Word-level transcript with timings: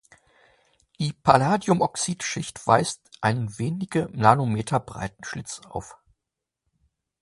Die 0.97 1.13
Palladiumoxid-Schicht 1.13 2.65
weist 2.65 3.01
einen 3.21 3.59
wenige 3.59 4.09
Nanometer 4.13 4.79
breiten 4.79 5.23
Schlitz 5.23 5.61
auf. 5.69 5.95